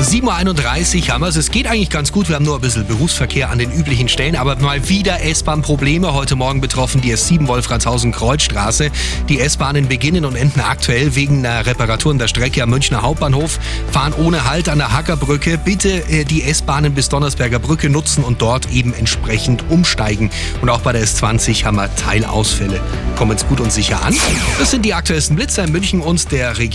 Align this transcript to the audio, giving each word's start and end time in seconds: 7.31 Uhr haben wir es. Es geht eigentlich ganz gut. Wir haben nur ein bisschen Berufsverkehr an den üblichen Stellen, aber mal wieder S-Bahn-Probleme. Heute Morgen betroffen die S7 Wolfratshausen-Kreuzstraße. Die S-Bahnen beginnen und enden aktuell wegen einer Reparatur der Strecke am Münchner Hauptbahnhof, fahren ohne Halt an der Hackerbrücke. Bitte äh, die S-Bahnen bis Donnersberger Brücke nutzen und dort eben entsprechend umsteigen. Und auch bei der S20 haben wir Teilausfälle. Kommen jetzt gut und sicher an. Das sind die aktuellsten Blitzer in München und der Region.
7.31 0.00 1.02
Uhr 1.02 1.08
haben 1.08 1.20
wir 1.20 1.28
es. 1.28 1.36
Es 1.36 1.50
geht 1.50 1.66
eigentlich 1.66 1.90
ganz 1.90 2.10
gut. 2.10 2.30
Wir 2.30 2.36
haben 2.36 2.44
nur 2.44 2.54
ein 2.54 2.62
bisschen 2.62 2.86
Berufsverkehr 2.86 3.50
an 3.50 3.58
den 3.58 3.70
üblichen 3.70 4.08
Stellen, 4.08 4.34
aber 4.34 4.56
mal 4.56 4.88
wieder 4.88 5.22
S-Bahn-Probleme. 5.22 6.14
Heute 6.14 6.36
Morgen 6.36 6.62
betroffen 6.62 7.02
die 7.02 7.14
S7 7.14 7.46
Wolfratshausen-Kreuzstraße. 7.46 8.90
Die 9.28 9.40
S-Bahnen 9.40 9.88
beginnen 9.88 10.24
und 10.24 10.36
enden 10.36 10.60
aktuell 10.60 11.14
wegen 11.16 11.44
einer 11.44 11.66
Reparatur 11.66 12.14
der 12.14 12.28
Strecke 12.28 12.62
am 12.62 12.70
Münchner 12.70 13.02
Hauptbahnhof, 13.02 13.58
fahren 13.92 14.14
ohne 14.14 14.48
Halt 14.48 14.70
an 14.70 14.78
der 14.78 14.90
Hackerbrücke. 14.90 15.58
Bitte 15.58 15.90
äh, 16.08 16.24
die 16.24 16.44
S-Bahnen 16.44 16.94
bis 16.94 17.10
Donnersberger 17.10 17.58
Brücke 17.58 17.90
nutzen 17.90 18.24
und 18.24 18.40
dort 18.40 18.72
eben 18.72 18.94
entsprechend 18.94 19.64
umsteigen. 19.68 20.30
Und 20.62 20.70
auch 20.70 20.80
bei 20.80 20.92
der 20.92 21.04
S20 21.04 21.64
haben 21.64 21.76
wir 21.76 21.94
Teilausfälle. 21.96 22.80
Kommen 23.16 23.32
jetzt 23.32 23.46
gut 23.48 23.60
und 23.60 23.70
sicher 23.70 24.02
an. 24.02 24.16
Das 24.58 24.70
sind 24.70 24.86
die 24.86 24.94
aktuellsten 24.94 25.36
Blitzer 25.36 25.64
in 25.64 25.72
München 25.72 26.00
und 26.00 26.32
der 26.32 26.56
Region. 26.56 26.68